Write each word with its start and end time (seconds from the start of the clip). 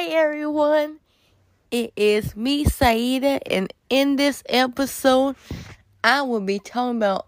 Hi 0.00 0.06
everyone, 0.06 0.98
it 1.70 1.92
is 1.94 2.34
me, 2.34 2.64
Saida, 2.64 3.38
and 3.52 3.70
in 3.90 4.16
this 4.16 4.42
episode, 4.48 5.36
I 6.02 6.22
will 6.22 6.40
be 6.40 6.58
talking 6.58 6.96
about 6.96 7.26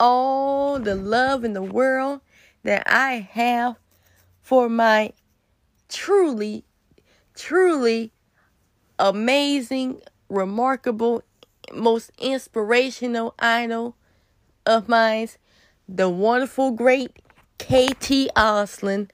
all 0.00 0.78
the 0.78 0.94
love 0.94 1.44
in 1.44 1.52
the 1.52 1.60
world 1.60 2.22
that 2.62 2.82
I 2.86 3.28
have 3.32 3.76
for 4.40 4.70
my 4.70 5.12
truly, 5.90 6.64
truly 7.34 8.10
amazing, 8.98 10.00
remarkable, 10.30 11.22
most 11.74 12.10
inspirational 12.18 13.34
idol 13.38 13.96
of 14.64 14.88
mine, 14.88 15.28
the 15.86 16.08
wonderful, 16.08 16.70
great 16.70 17.10
KT 17.58 18.32
Oslin. 18.34 19.10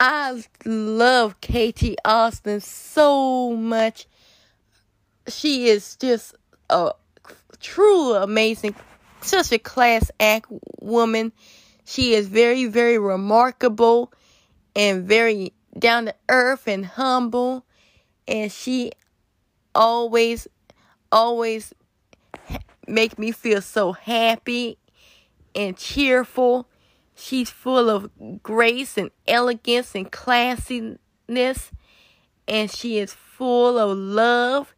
I 0.00 0.44
love 0.64 1.40
KT 1.40 1.96
Oslin 2.04 2.62
so 2.62 3.56
much. 3.56 4.06
She 5.26 5.66
is 5.68 5.96
just 5.96 6.36
a 6.70 6.92
truly 7.60 8.22
amazing, 8.22 8.76
such 9.20 9.50
a 9.50 9.58
class 9.58 10.10
act 10.20 10.46
woman. 10.80 11.32
She 11.84 12.14
is 12.14 12.28
very, 12.28 12.66
very 12.66 12.98
remarkable 12.98 14.12
and 14.76 15.04
very 15.04 15.52
down 15.76 16.06
to 16.06 16.14
earth 16.28 16.68
and 16.68 16.86
humble. 16.86 17.66
And 18.28 18.52
she 18.52 18.92
always, 19.74 20.46
always 21.10 21.74
make 22.86 23.18
me 23.18 23.32
feel 23.32 23.62
so 23.62 23.92
happy 23.92 24.78
and 25.56 25.76
cheerful 25.76 26.68
She's 27.20 27.50
full 27.50 27.90
of 27.90 28.10
grace 28.44 28.96
and 28.96 29.10
elegance 29.26 29.96
and 29.96 30.10
classiness, 30.10 31.70
and 32.46 32.70
she 32.70 32.98
is 32.98 33.12
full 33.12 33.76
of 33.76 33.98
love 33.98 34.72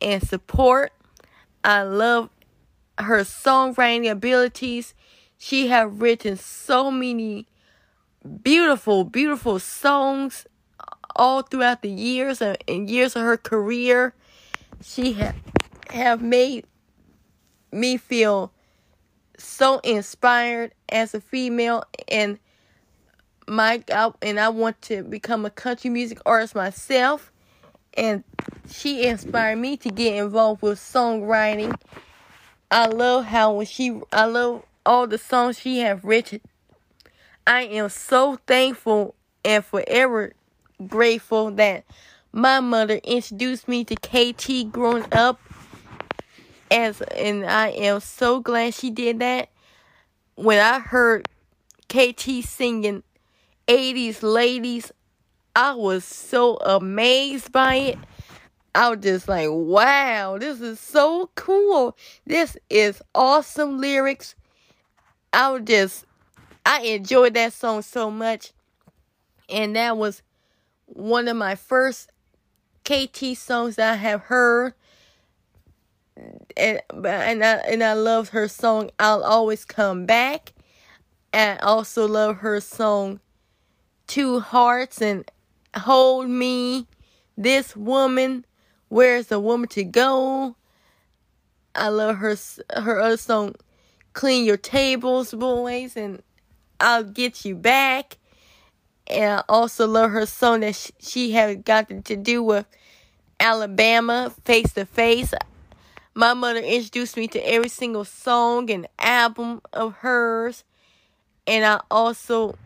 and 0.00 0.26
support. 0.26 0.92
I 1.62 1.82
love 1.82 2.30
her 2.98 3.20
songwriting 3.20 4.10
abilities. 4.10 4.94
She 5.36 5.68
has 5.68 5.92
written 5.92 6.38
so 6.38 6.90
many 6.90 7.46
beautiful, 8.42 9.04
beautiful 9.04 9.58
songs 9.58 10.46
all 11.14 11.42
throughout 11.42 11.82
the 11.82 11.90
years 11.90 12.40
and 12.40 12.88
years 12.88 13.14
of 13.14 13.22
her 13.22 13.36
career. 13.36 14.14
She 14.82 15.12
have 15.12 15.36
have 15.90 16.22
made 16.22 16.64
me 17.70 17.98
feel 17.98 18.52
so 19.38 19.78
inspired 19.78 20.72
as 20.88 21.14
a 21.14 21.20
female 21.20 21.84
and 22.08 22.38
my 23.46 23.82
and 24.20 24.38
I 24.38 24.48
want 24.50 24.80
to 24.82 25.02
become 25.02 25.46
a 25.46 25.50
country 25.50 25.90
music 25.90 26.20
artist 26.26 26.54
myself 26.54 27.32
and 27.94 28.22
she 28.70 29.06
inspired 29.06 29.56
me 29.56 29.76
to 29.78 29.88
get 29.88 30.14
involved 30.14 30.62
with 30.62 30.78
songwriting. 30.78 31.74
I 32.70 32.86
love 32.86 33.24
how 33.24 33.54
when 33.54 33.66
she 33.66 34.00
I 34.12 34.26
love 34.26 34.64
all 34.84 35.06
the 35.06 35.18
songs 35.18 35.58
she 35.58 35.80
have 35.80 36.04
written. 36.04 36.40
I 37.46 37.62
am 37.62 37.88
so 37.88 38.38
thankful 38.46 39.14
and 39.44 39.64
forever 39.64 40.34
grateful 40.86 41.50
that 41.52 41.84
my 42.32 42.60
mother 42.60 43.00
introduced 43.02 43.66
me 43.66 43.84
to 43.84 43.94
KT 43.96 44.70
growing 44.70 45.06
up 45.12 45.40
as 46.70 47.00
and 47.00 47.44
I 47.46 47.68
am 47.68 48.00
so 48.00 48.40
glad 48.40 48.74
she 48.74 48.90
did 48.90 49.18
that. 49.20 49.48
When 50.34 50.58
I 50.58 50.78
heard 50.78 51.28
KT 51.88 52.44
singing 52.44 53.02
80s 53.66 54.22
ladies, 54.22 54.92
I 55.56 55.74
was 55.74 56.04
so 56.04 56.56
amazed 56.56 57.50
by 57.50 57.74
it. 57.74 57.98
I 58.74 58.90
was 58.90 59.00
just 59.00 59.28
like, 59.28 59.48
wow, 59.50 60.38
this 60.38 60.60
is 60.60 60.78
so 60.78 61.30
cool. 61.34 61.96
This 62.26 62.56
is 62.70 63.02
awesome 63.14 63.78
lyrics. 63.78 64.36
I 65.32 65.50
was 65.50 65.62
just, 65.64 66.04
I 66.64 66.82
enjoyed 66.82 67.34
that 67.34 67.52
song 67.52 67.82
so 67.82 68.10
much. 68.10 68.52
And 69.48 69.74
that 69.74 69.96
was 69.96 70.22
one 70.86 71.26
of 71.26 71.36
my 71.36 71.54
first 71.56 72.10
KT 72.84 73.36
songs 73.36 73.76
that 73.76 73.94
I 73.94 73.96
have 73.96 74.22
heard 74.22 74.74
and 76.56 76.80
and 77.04 77.44
I 77.44 77.56
and 77.56 77.82
I 77.82 77.92
love 77.94 78.30
her 78.30 78.48
song 78.48 78.90
I'll 78.98 79.22
always 79.22 79.64
come 79.64 80.06
back. 80.06 80.52
And 81.32 81.58
I 81.60 81.62
also 81.62 82.08
love 82.08 82.38
her 82.38 82.60
song 82.60 83.20
Two 84.06 84.40
Hearts 84.40 85.02
and 85.02 85.30
Hold 85.76 86.28
Me. 86.28 86.86
This 87.36 87.76
woman, 87.76 88.44
where's 88.88 89.28
the 89.28 89.38
woman 89.38 89.68
to 89.70 89.84
go? 89.84 90.56
I 91.74 91.88
love 91.88 92.16
her 92.16 92.36
her 92.76 93.00
other 93.00 93.16
song 93.16 93.54
Clean 94.12 94.44
Your 94.44 94.56
Tables, 94.56 95.32
Boys 95.32 95.96
and 95.96 96.22
I'll 96.80 97.04
Get 97.04 97.44
You 97.44 97.54
Back. 97.54 98.16
And 99.06 99.40
I 99.40 99.42
also 99.48 99.86
love 99.86 100.10
her 100.10 100.26
song 100.26 100.60
that 100.60 100.74
she, 100.74 100.92
she 100.98 101.30
had 101.32 101.64
got 101.64 101.88
to 101.88 102.16
do 102.16 102.42
with 102.42 102.66
Alabama, 103.40 104.34
Face 104.44 104.72
to 104.74 104.84
Face. 104.84 105.32
My 106.18 106.34
mother 106.34 106.58
introduced 106.58 107.16
me 107.16 107.28
to 107.28 107.38
every 107.48 107.68
single 107.68 108.04
song 108.04 108.72
and 108.72 108.88
album 108.98 109.62
of 109.72 109.98
hers. 109.98 110.64
And 111.46 111.64
I 111.64 111.80
also 111.92 112.58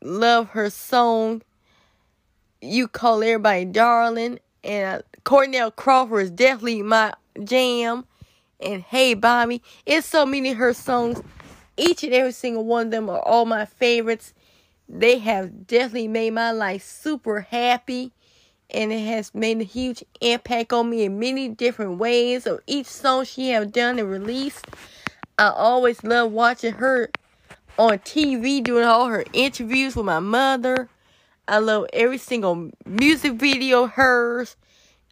love 0.00 0.48
her 0.48 0.70
song, 0.70 1.42
You 2.62 2.88
Call 2.88 3.22
Everybody 3.22 3.66
Darling. 3.66 4.38
And 4.64 5.02
Cornell 5.24 5.70
Crawford 5.72 6.22
is 6.22 6.30
definitely 6.30 6.80
my 6.80 7.12
jam. 7.44 8.06
And 8.58 8.80
Hey 8.80 9.12
Bobby. 9.12 9.60
It's 9.84 10.06
so 10.06 10.24
many 10.24 10.52
of 10.52 10.56
her 10.56 10.72
songs. 10.72 11.20
Each 11.76 12.02
and 12.02 12.14
every 12.14 12.32
single 12.32 12.64
one 12.64 12.86
of 12.86 12.92
them 12.92 13.10
are 13.10 13.20
all 13.20 13.44
my 13.44 13.66
favorites. 13.66 14.32
They 14.88 15.18
have 15.18 15.66
definitely 15.66 16.08
made 16.08 16.30
my 16.30 16.50
life 16.50 16.82
super 16.82 17.42
happy 17.42 18.10
and 18.72 18.92
it 18.92 19.06
has 19.06 19.34
made 19.34 19.60
a 19.60 19.64
huge 19.64 20.02
impact 20.20 20.72
on 20.72 20.90
me 20.90 21.04
in 21.04 21.18
many 21.18 21.48
different 21.48 21.98
ways 21.98 22.46
of 22.46 22.60
each 22.66 22.86
song 22.86 23.24
she 23.24 23.50
have 23.50 23.72
done 23.72 23.98
and 23.98 24.10
released. 24.10 24.66
I 25.38 25.50
always 25.50 26.02
love 26.02 26.32
watching 26.32 26.74
her 26.74 27.10
on 27.78 27.98
TV 27.98 28.62
doing 28.62 28.84
all 28.84 29.06
her 29.06 29.24
interviews 29.32 29.96
with 29.96 30.06
my 30.06 30.20
mother. 30.20 30.88
I 31.48 31.58
love 31.58 31.86
every 31.92 32.18
single 32.18 32.70
music 32.86 33.34
video 33.34 33.86
hers. 33.86 34.56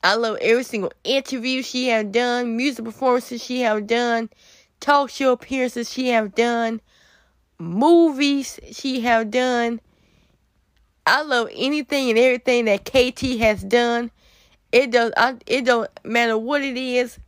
I 0.02 0.14
love 0.14 0.38
every 0.40 0.64
single 0.64 0.92
interview 1.04 1.62
she 1.62 1.88
have 1.88 2.12
done, 2.12 2.56
music 2.56 2.86
performances 2.86 3.42
she 3.44 3.60
have 3.60 3.86
done, 3.86 4.30
talk 4.80 5.10
show 5.10 5.32
appearances 5.32 5.92
she 5.92 6.08
have 6.08 6.34
done, 6.34 6.80
movies 7.58 8.58
she 8.72 9.00
have 9.02 9.30
done 9.30 9.80
I 11.10 11.22
love 11.22 11.48
anything 11.52 12.10
and 12.10 12.18
everything 12.20 12.66
that 12.66 12.84
KT 12.84 13.40
has 13.40 13.64
done. 13.64 14.12
It 14.70 14.92
does. 14.92 15.12
I, 15.16 15.38
it 15.44 15.64
don't 15.64 15.90
matter 16.04 16.38
what 16.38 16.62
it 16.62 16.76
is. 16.76 17.18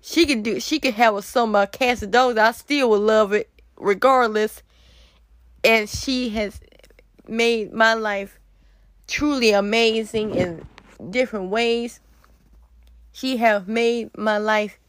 She 0.00 0.26
could 0.26 0.42
do. 0.42 0.58
She 0.58 0.80
could 0.80 0.94
have 0.94 1.14
a 1.14 1.22
song 1.22 1.50
about 1.50 1.72
Casadose. 1.72 2.36
I 2.36 2.50
still 2.50 2.90
would 2.90 3.00
love 3.00 3.32
it 3.32 3.48
regardless. 3.76 4.64
And 5.62 5.88
she 5.88 6.30
has 6.30 6.60
made 7.28 7.72
my 7.72 7.94
life 7.94 8.40
truly 9.06 9.52
amazing 9.52 10.34
in 10.34 10.66
different 11.08 11.50
ways. 11.50 12.00
She 13.12 13.36
have 13.36 13.68
made 13.68 14.18
my 14.18 14.38
life 14.38 14.80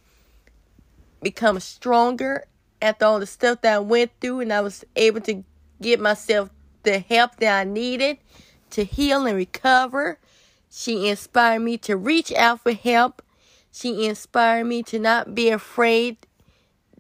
become 1.22 1.60
stronger 1.60 2.46
after 2.82 3.06
all 3.06 3.20
the 3.20 3.28
stuff 3.28 3.62
that 3.62 3.76
I 3.76 3.80
went 3.80 4.10
through, 4.20 4.40
and 4.40 4.52
I 4.52 4.62
was 4.62 4.84
able 4.96 5.22
to 5.22 5.44
get 5.80 6.00
myself 6.00 6.50
the 6.84 7.00
help 7.00 7.38
that 7.38 7.60
I 7.60 7.64
needed 7.64 8.18
to 8.72 8.84
heal 8.84 9.26
and 9.26 9.36
recover. 9.36 10.20
She 10.72 11.10
inspired 11.10 11.60
me 11.62 11.78
to 11.80 11.98
reach 11.98 12.32
out 12.34 12.62
for 12.62 12.74
help. 12.74 13.22
She 13.72 14.06
inspired 14.06 14.66
me 14.66 14.84
to 14.84 15.00
not 15.00 15.36
be 15.36 15.50
afraid 15.50 16.18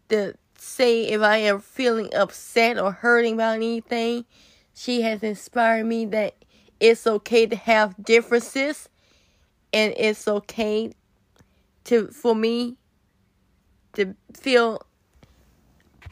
to 0.10 0.36
say 0.58 1.04
if 1.08 1.22
I 1.22 1.38
am 1.38 1.60
feeling 1.60 2.14
upset 2.14 2.78
or 2.80 2.92
hurting 2.92 3.36
about 3.36 3.56
anything. 3.56 4.26
She 4.74 5.02
has 5.02 5.24
inspired 5.24 5.86
me 5.86 6.06
that 6.06 6.36
it's 6.80 7.06
okay 7.06 7.46
to 7.46 7.56
have 7.56 7.96
differences 8.04 8.90
and 9.74 9.94
it's 9.98 10.28
okay 10.28 10.94
to 11.86 12.08
for 12.08 12.36
me 12.36 12.78
to 13.94 14.16
feel 14.34 14.82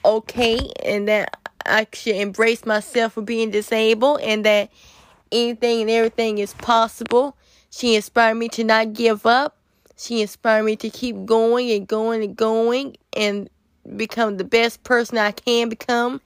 okay 0.04 0.60
and 0.84 1.08
that 1.08 1.46
I 1.68 1.88
should 1.94 2.16
embrace 2.16 2.66
myself 2.66 3.14
for 3.14 3.22
being 3.22 3.52
disabled 3.52 4.22
and 4.22 4.46
that 4.46 4.72
anything 5.31 5.81
and 5.81 5.90
everything 5.90 6.38
is 6.38 6.54
possible. 6.54 7.38
She 7.69 7.96
inspired 7.96 8.36
me 8.36 8.50
to 8.50 8.64
not 8.64 8.94
give 8.94 9.25
up. 9.25 9.58
She 9.98 10.22
inspired 10.22 10.64
me 10.64 10.75
to 10.78 10.90
keep 10.90 11.25
going 11.25 11.72
and 11.72 11.88
going 11.88 12.24
and 12.24 12.36
going 12.36 12.98
and 13.14 13.50
become 13.96 14.38
the 14.38 14.44
best 14.44 14.84
person 14.84 15.18
I 15.18 15.31
can 15.31 15.69
become 15.69 16.22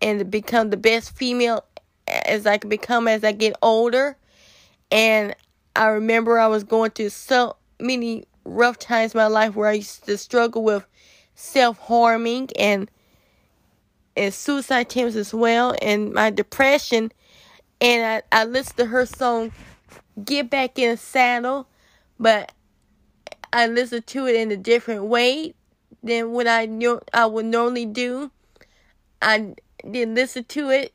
and 0.00 0.30
become 0.30 0.70
the 0.70 0.76
best 0.76 1.16
female 1.16 1.64
as 2.06 2.46
I 2.46 2.58
can 2.58 2.70
become 2.70 3.08
as 3.08 3.24
I 3.24 3.32
get 3.32 3.56
older. 3.62 4.16
And 4.90 5.34
I 5.76 5.86
remember 5.86 6.38
I 6.38 6.46
was 6.46 6.64
going 6.64 6.92
through 6.92 7.10
so 7.10 7.56
many 7.80 8.24
rough 8.44 8.78
times 8.78 9.14
in 9.14 9.18
my 9.18 9.26
life 9.26 9.54
where 9.56 9.68
I 9.68 9.74
used 9.74 10.04
to 10.06 10.16
struggle 10.18 10.62
with 10.62 10.86
self 11.34 11.78
harming 11.78 12.50
and 12.58 12.90
and 14.16 14.32
suicide 14.32 14.82
attempts 14.82 15.16
as 15.16 15.34
well 15.34 15.74
and 15.82 16.12
my 16.12 16.30
depression 16.30 17.12
and 17.80 18.22
I, 18.32 18.40
I 18.40 18.44
listened 18.44 18.78
to 18.78 18.86
her 18.86 19.06
song 19.06 19.52
Get 20.24 20.50
Back 20.50 20.78
in 20.78 20.92
the 20.92 20.96
Saddle 20.96 21.68
but 22.18 22.52
I 23.52 23.68
listened 23.68 24.06
to 24.08 24.26
it 24.26 24.34
in 24.34 24.50
a 24.50 24.56
different 24.56 25.04
way 25.04 25.54
than 26.02 26.32
what 26.32 26.46
I 26.46 26.66
knew 26.66 27.00
I 27.12 27.26
would 27.26 27.46
normally 27.46 27.86
do. 27.86 28.30
I 29.22 29.54
didn't 29.88 30.16
listen 30.16 30.44
to 30.44 30.70
it 30.70 30.92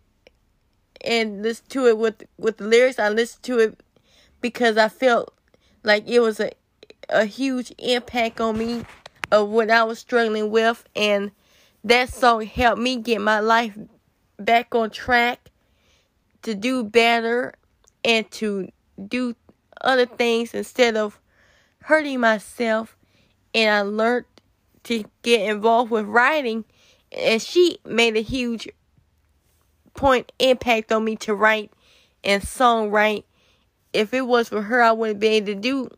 and 1.01 1.42
listen 1.42 1.66
to 1.69 1.88
it 1.88 1.98
with 1.98 2.24
with 2.38 2.57
the 2.57 2.66
lyrics. 2.66 3.00
I 3.00 3.10
listened 3.10 3.44
to 3.44 3.60
it 3.60 3.80
because 4.42 4.77
I 4.77 4.89
felt 4.89 5.33
like 5.83 6.07
it 6.07 6.19
was 6.19 6.39
a 6.39 6.51
a 7.10 7.25
huge 7.25 7.74
impact 7.80 8.39
on 8.39 8.57
me 8.57 8.86
of 9.31 9.50
what 9.50 9.71
I 9.71 9.83
was 9.83 10.00
struggling 10.00 10.51
with 10.51 10.83
and 10.95 11.31
that 11.84 12.12
song 12.12 12.46
helped 12.46 12.81
me 12.81 12.98
get 12.98 13.22
my 13.22 13.40
life 13.40 13.78
back 14.38 14.74
on 14.76 14.90
track 14.90 15.50
to 16.42 16.56
do 16.56 16.84
better 16.84 17.54
and 18.04 18.30
to 18.31 18.70
do 19.08 19.36
other 19.81 20.06
things 20.06 20.54
instead 20.54 20.96
of 20.96 21.20
hurting 21.84 22.20
myself 22.20 22.98
and 23.54 23.74
I 23.74 23.81
learned 23.81 24.26
to 24.84 25.06
get 25.22 25.50
involved 25.50 25.92
with 25.92 26.06
writing 26.06 26.66
and 27.12 27.42
she 27.42 27.80
made 27.86 28.16
a 28.16 28.22
huge 28.22 28.70
point 29.94 30.31
impact 30.40 30.92
on 30.92 31.04
me 31.04 31.16
to 31.18 31.34
write 31.34 31.72
and 32.24 32.44
songwrite. 32.44 33.24
If 33.92 34.14
it 34.14 34.22
was 34.22 34.50
for 34.50 34.62
her 34.62 34.81
I 34.81 34.92
wouldn't 34.92 35.20
be 35.20 35.28
able 35.28 35.48
to 35.48 35.56
do 35.56 35.90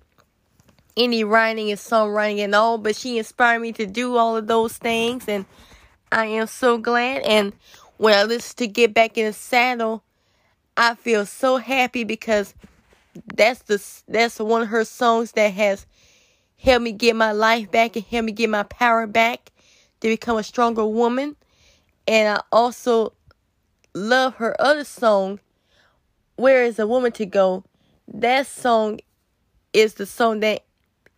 any 0.97 1.23
writing 1.23 1.69
and 1.71 1.79
songwriting 1.79 2.39
and 2.39 2.53
all, 2.53 2.77
but 2.77 2.95
she 2.95 3.17
inspired 3.17 3.59
me 3.59 3.71
to 3.73 3.85
do 3.85 4.17
all 4.17 4.37
of 4.37 4.47
those 4.47 4.77
things 4.77 5.25
and 5.27 5.45
I 6.11 6.25
am 6.25 6.47
so 6.47 6.77
glad 6.77 7.21
and 7.21 7.53
when 7.97 8.17
I 8.17 8.23
listen 8.23 8.57
to 8.57 8.67
Get 8.67 8.93
Back 8.93 9.17
in 9.17 9.27
the 9.27 9.33
Saddle, 9.33 10.03
I 10.75 10.95
feel 10.95 11.25
so 11.25 11.57
happy 11.57 12.03
because 12.03 12.55
that's 13.35 13.61
the 13.63 13.81
that's 14.07 14.39
one 14.39 14.63
of 14.63 14.69
her 14.69 14.83
songs 14.85 15.33
that 15.33 15.53
has 15.53 15.85
helped 16.57 16.83
me 16.83 16.91
get 16.91 17.15
my 17.15 17.31
life 17.31 17.69
back 17.71 17.95
and 17.95 18.05
helped 18.05 18.25
me 18.25 18.31
get 18.31 18.49
my 18.49 18.63
power 18.63 19.05
back 19.05 19.51
to 19.99 20.07
become 20.07 20.37
a 20.37 20.43
stronger 20.43 20.85
woman. 20.85 21.35
And 22.07 22.37
I 22.37 22.41
also 22.51 23.13
love 23.93 24.35
her 24.35 24.59
other 24.59 24.83
song, 24.83 25.39
Where 26.35 26.63
is 26.63 26.79
a 26.79 26.87
Woman 26.87 27.11
to 27.13 27.25
Go? 27.25 27.63
That 28.07 28.47
song 28.47 28.99
is 29.73 29.93
the 29.93 30.05
song 30.05 30.39
that 30.41 30.63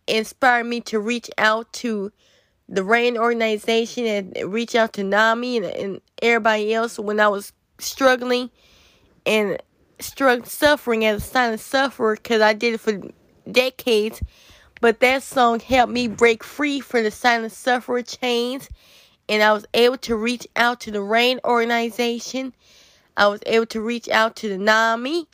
inspired 0.06 0.64
me 0.64 0.80
to 0.82 1.00
reach 1.00 1.30
out 1.38 1.72
to 1.74 2.12
the 2.68 2.82
RAINN 2.82 3.18
organization 3.18 4.06
and 4.06 4.52
reach 4.52 4.74
out 4.74 4.94
to 4.94 5.04
NAMI 5.04 5.58
and, 5.58 5.66
and 5.66 6.00
everybody 6.22 6.72
else 6.72 6.98
when 6.98 7.20
I 7.20 7.28
was 7.28 7.52
struggling 7.78 8.50
and 9.26 9.60
struck 10.00 10.46
suffering 10.46 11.04
as 11.04 11.22
a 11.22 11.26
silent 11.26 11.60
sufferer 11.60 12.16
because 12.16 12.40
I 12.40 12.52
did 12.52 12.74
it 12.74 12.80
for 12.80 13.00
decades. 13.50 14.22
But 14.80 15.00
that 15.00 15.22
song 15.22 15.60
helped 15.60 15.92
me 15.92 16.08
break 16.08 16.44
free 16.44 16.80
from 16.80 17.04
the 17.04 17.10
silent 17.10 17.52
sufferer 17.52 18.02
chains. 18.02 18.68
And 19.28 19.42
I 19.42 19.52
was 19.52 19.64
able 19.72 19.96
to 19.98 20.16
reach 20.16 20.46
out 20.56 20.80
to 20.80 20.90
the 20.90 21.00
RAINN 21.00 21.40
organization. 21.44 22.52
I 23.16 23.28
was 23.28 23.40
able 23.46 23.66
to 23.66 23.80
reach 23.80 24.08
out 24.08 24.36
to 24.36 24.48
the 24.48 24.58
NAMI. 24.58 25.26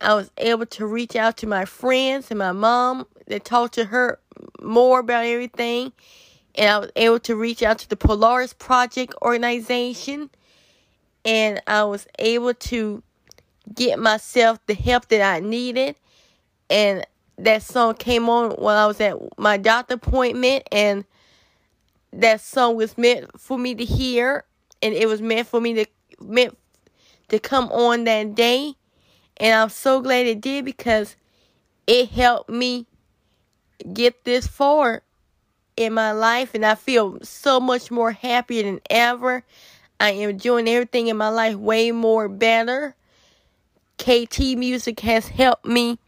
I 0.00 0.14
was 0.14 0.30
able 0.38 0.66
to 0.66 0.86
reach 0.86 1.16
out 1.16 1.36
to 1.38 1.46
my 1.46 1.64
friends 1.64 2.30
and 2.30 2.38
my 2.38 2.52
mom 2.52 3.06
that 3.26 3.44
talked 3.44 3.74
to 3.74 3.84
her 3.84 4.18
more 4.60 5.00
about 5.00 5.26
everything. 5.26 5.92
And 6.58 6.68
I 6.68 6.78
was 6.78 6.90
able 6.96 7.20
to 7.20 7.36
reach 7.36 7.62
out 7.62 7.78
to 7.78 7.88
the 7.88 7.96
Polaris 7.96 8.52
Project 8.52 9.14
organization. 9.22 10.30
And 11.24 11.62
I 11.66 11.84
was 11.84 12.06
able 12.18 12.52
to 12.54 13.02
get 13.74 13.98
myself 13.98 14.58
the 14.66 14.74
help 14.74 15.08
that 15.08 15.22
I 15.22 15.40
needed. 15.40 15.96
And 16.68 17.06
that 17.38 17.62
song 17.62 17.94
came 17.94 18.28
on 18.28 18.50
while 18.52 18.76
I 18.76 18.86
was 18.86 19.00
at 19.00 19.16
my 19.38 19.56
doctor 19.56 19.94
appointment 19.94 20.64
and 20.72 21.04
that 22.12 22.40
song 22.40 22.76
was 22.76 22.98
meant 22.98 23.40
for 23.40 23.56
me 23.58 23.74
to 23.76 23.84
hear 23.84 24.44
and 24.82 24.92
it 24.92 25.06
was 25.06 25.22
meant 25.22 25.46
for 25.46 25.60
me 25.60 25.74
to 25.74 25.86
meant 26.20 26.58
to 27.28 27.38
come 27.38 27.70
on 27.70 28.04
that 28.04 28.34
day 28.34 28.74
and 29.36 29.54
I'm 29.54 29.68
so 29.68 30.00
glad 30.00 30.26
it 30.26 30.40
did 30.40 30.64
because 30.64 31.14
it 31.86 32.08
helped 32.08 32.50
me 32.50 32.86
get 33.92 34.24
this 34.24 34.48
far 34.48 35.02
in 35.78 35.94
my 35.94 36.10
life 36.10 36.54
and 36.54 36.66
I 36.66 36.74
feel 36.74 37.18
so 37.22 37.60
much 37.60 37.90
more 37.90 38.10
happier 38.10 38.64
than 38.64 38.80
ever. 38.90 39.44
I 40.00 40.10
am 40.10 40.36
doing 40.36 40.68
everything 40.68 41.06
in 41.06 41.16
my 41.16 41.28
life 41.28 41.54
way 41.54 41.92
more 41.92 42.28
better. 42.28 42.96
KT 43.96 44.40
music 44.56 45.00
has 45.00 45.28
helped 45.28 45.64
me 45.64 45.98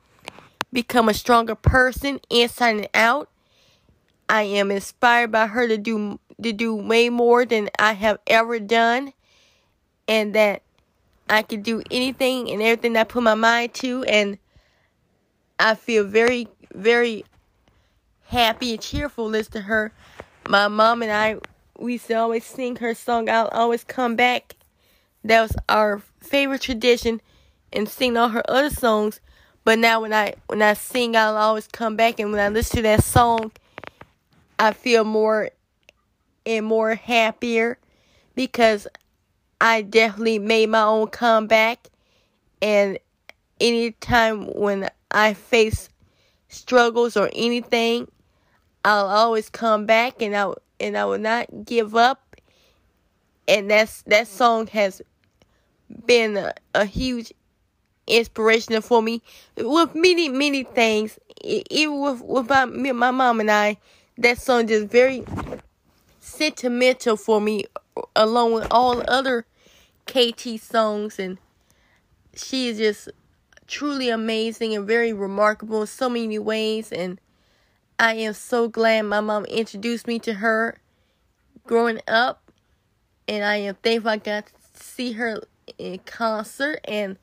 become 0.72 1.08
a 1.08 1.14
stronger 1.14 1.54
person 1.54 2.20
inside 2.28 2.76
and 2.76 2.88
out. 2.94 3.28
I 4.28 4.42
am 4.42 4.72
inspired 4.72 5.30
by 5.30 5.46
her 5.46 5.68
to 5.68 5.78
do 5.78 6.18
to 6.42 6.52
do 6.52 6.74
way 6.74 7.08
more 7.08 7.44
than 7.44 7.68
I 7.78 7.92
have 7.92 8.18
ever 8.26 8.58
done 8.58 9.12
and 10.08 10.34
that 10.34 10.62
I 11.28 11.42
can 11.42 11.62
do 11.62 11.82
anything 11.90 12.50
and 12.50 12.60
everything 12.60 12.96
I 12.96 13.04
put 13.04 13.22
my 13.22 13.34
mind 13.34 13.74
to 13.74 14.02
and 14.04 14.38
I 15.60 15.74
feel 15.76 16.04
very 16.04 16.48
very 16.74 17.24
happy 18.30 18.72
and 18.72 18.80
cheerful 18.80 19.26
listening 19.26 19.62
to 19.62 19.68
her. 19.68 19.92
My 20.48 20.68
mom 20.68 21.02
and 21.02 21.10
I 21.10 21.36
we 21.78 21.94
used 21.94 22.06
to 22.06 22.14
always 22.14 22.44
sing 22.44 22.76
her 22.76 22.94
song 22.94 23.28
I'll 23.28 23.48
always 23.48 23.84
come 23.84 24.14
back. 24.14 24.54
That 25.24 25.42
was 25.42 25.56
our 25.68 26.00
favorite 26.20 26.62
tradition 26.62 27.20
and 27.72 27.88
sing 27.88 28.16
all 28.16 28.28
her 28.28 28.48
other 28.48 28.70
songs. 28.70 29.20
But 29.64 29.78
now 29.78 30.00
when 30.00 30.12
I 30.12 30.34
when 30.46 30.62
I 30.62 30.74
sing, 30.74 31.16
I'll 31.16 31.36
always 31.36 31.66
come 31.66 31.96
back, 31.96 32.18
and 32.20 32.30
when 32.30 32.40
I 32.40 32.48
listen 32.48 32.76
to 32.76 32.82
that 32.82 33.04
song, 33.04 33.50
I 34.58 34.72
feel 34.72 35.04
more 35.04 35.50
and 36.46 36.64
more 36.64 36.94
happier 36.94 37.78
because 38.34 38.86
I 39.60 39.82
definitely 39.82 40.38
made 40.38 40.70
my 40.70 40.82
own 40.82 41.08
comeback. 41.08 41.88
And 42.62 42.98
anytime 43.60 44.46
when 44.46 44.88
I 45.10 45.34
face 45.34 45.90
struggles 46.48 47.16
or 47.16 47.28
anything, 47.34 48.08
I'll 48.84 49.06
always 49.06 49.48
come 49.50 49.86
back, 49.86 50.22
and 50.22 50.34
I 50.36 50.52
and 50.78 50.96
I 50.96 51.04
will 51.04 51.18
not 51.18 51.64
give 51.64 51.94
up. 51.94 52.36
And 53.46 53.70
that's 53.70 54.02
that 54.02 54.26
song 54.28 54.68
has 54.68 55.02
been 56.06 56.36
a, 56.36 56.54
a 56.74 56.84
huge 56.84 57.32
inspirational 58.06 58.80
for 58.82 59.02
me 59.02 59.22
with 59.56 59.94
many, 59.94 60.28
many 60.28 60.64
things. 60.64 61.18
Even 61.42 62.00
with, 62.00 62.20
with 62.22 62.48
my, 62.48 62.64
my 62.66 63.10
mom 63.10 63.40
and 63.40 63.50
I, 63.50 63.78
that 64.18 64.38
song 64.38 64.68
is 64.68 64.84
very 64.84 65.24
sentimental 66.20 67.16
for 67.16 67.40
me, 67.40 67.64
along 68.14 68.52
with 68.52 68.66
all 68.70 69.02
other 69.08 69.46
KT 70.06 70.60
songs. 70.60 71.18
And 71.18 71.38
she 72.34 72.68
is 72.68 72.78
just 72.78 73.08
truly 73.66 74.10
amazing 74.10 74.74
and 74.74 74.86
very 74.86 75.12
remarkable 75.12 75.82
in 75.82 75.86
so 75.86 76.10
many 76.10 76.38
ways. 76.38 76.92
And 76.92 77.20
I 78.00 78.14
am 78.14 78.32
so 78.32 78.66
glad 78.66 79.02
my 79.02 79.20
mom 79.20 79.44
introduced 79.44 80.06
me 80.06 80.18
to 80.20 80.32
her 80.32 80.80
growing 81.66 82.00
up. 82.08 82.50
And 83.28 83.44
I 83.44 83.56
am 83.56 83.74
thankful 83.74 84.10
I 84.10 84.16
got 84.16 84.46
to 84.46 84.52
see 84.72 85.12
her 85.12 85.42
in 85.76 85.98
concert 86.06 86.80
and 86.86 87.18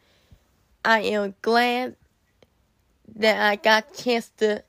I 0.86 1.00
am 1.00 1.34
glad 1.42 1.96
that 3.16 3.42
I 3.42 3.56
got 3.56 3.88
a 3.92 4.04
chance 4.04 4.30
to 4.38 4.64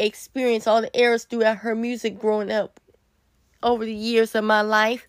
experience 0.00 0.66
all 0.66 0.82
the 0.82 1.00
eras 1.00 1.22
throughout 1.22 1.58
her 1.58 1.76
music 1.76 2.18
growing 2.18 2.50
up 2.50 2.80
over 3.62 3.84
the 3.84 3.94
years 3.94 4.34
of 4.34 4.42
my 4.42 4.62
life. 4.62 5.06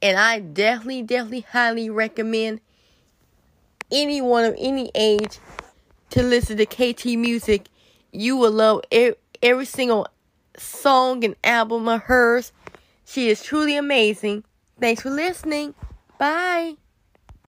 And 0.00 0.16
I 0.16 0.38
definitely, 0.38 1.02
definitely 1.02 1.46
highly 1.50 1.90
recommend 1.90 2.60
anyone 3.90 4.44
of 4.44 4.54
any 4.56 4.92
age 4.94 5.40
to 6.10 6.22
listen 6.22 6.58
to 6.58 6.64
KT 6.64 7.06
music. 7.18 7.66
You 8.12 8.36
will 8.36 8.52
love 8.52 8.82
every, 8.92 9.16
every 9.44 9.66
single 9.66 10.08
song 10.56 11.22
and 11.24 11.36
album 11.44 11.86
of 11.88 12.02
hers. 12.04 12.52
She 13.04 13.28
is 13.28 13.42
truly 13.42 13.76
amazing. 13.76 14.44
Thanks 14.80 15.02
for 15.02 15.10
listening. 15.10 15.74
Bye. 16.18 16.76